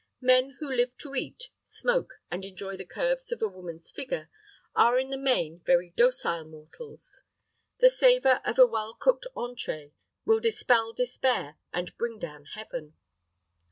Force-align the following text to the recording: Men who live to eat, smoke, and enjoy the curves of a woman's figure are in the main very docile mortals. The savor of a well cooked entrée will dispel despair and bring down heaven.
Men 0.23 0.57
who 0.59 0.67
live 0.67 0.97
to 0.97 1.13
eat, 1.13 1.49
smoke, 1.61 2.13
and 2.31 2.43
enjoy 2.43 2.75
the 2.75 2.87
curves 2.87 3.31
of 3.31 3.39
a 3.43 3.47
woman's 3.47 3.91
figure 3.91 4.31
are 4.75 4.97
in 4.97 5.11
the 5.11 5.15
main 5.17 5.59
very 5.59 5.91
docile 5.91 6.43
mortals. 6.43 7.21
The 7.81 7.89
savor 7.91 8.41
of 8.43 8.57
a 8.57 8.65
well 8.65 8.95
cooked 8.95 9.27
entrée 9.35 9.91
will 10.25 10.39
dispel 10.39 10.91
despair 10.93 11.59
and 11.71 11.95
bring 11.99 12.17
down 12.17 12.45
heaven. 12.45 12.95